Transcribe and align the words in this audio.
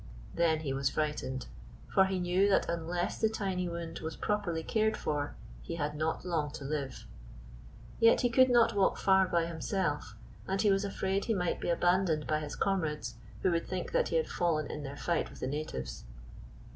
Then 0.33 0.61
he 0.61 0.73
was 0.73 0.89
frightened, 0.89 1.45
for 1.93 2.05
he 2.05 2.17
knew 2.19 2.49
that 2.49 2.67
unless 2.67 3.19
the 3.19 3.29
tiny 3.29 3.69
wound 3.69 3.99
was 3.99 4.15
properly 4.15 4.63
cared 4.63 4.97
for 4.97 5.35
he 5.61 5.75
had 5.75 5.93
not 5.95 6.25
long 6.25 6.49
to 6.53 6.63
live. 6.63 7.05
Yet 7.99 8.21
he 8.21 8.29
could 8.31 8.49
not 8.49 8.73
walk 8.73 8.97
far 8.97 9.27
by 9.27 9.45
himself, 9.45 10.15
and 10.47 10.59
he 10.59 10.71
was 10.71 10.83
afraid 10.83 11.25
he 11.25 11.35
might 11.35 11.61
be 11.61 11.69
abandoned 11.69 12.25
by 12.25 12.39
his 12.39 12.55
comrades, 12.55 13.13
who 13.43 13.51
would 13.51 13.67
think 13.67 13.91
that 13.91 14.07
he 14.07 14.15
had 14.15 14.27
fallen 14.27 14.71
in 14.71 14.81
their 14.81 14.97
fight 14.97 15.29
with 15.29 15.39
the 15.39 15.45
natives. 15.45 16.03